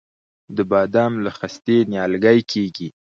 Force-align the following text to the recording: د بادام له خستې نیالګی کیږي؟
د 0.55 0.57
بادام 0.71 1.13
له 1.25 1.31
خستې 1.37 1.77
نیالګی 1.91 2.39
کیږي؟ 2.51 2.87